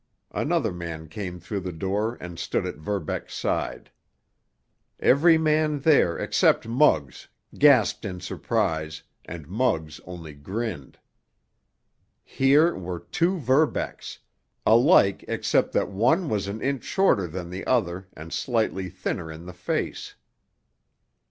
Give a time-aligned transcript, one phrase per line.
[0.31, 3.91] Another man came through the door and stood at Verbeck's side.
[4.99, 10.97] Every man there except Muggs gasped in surprise, and Muggs only grinned.
[12.23, 14.17] Here were two Verbecks,
[14.65, 19.45] alike except that one was an inch shorter than the other and slightly thinner in
[19.45, 20.15] the face.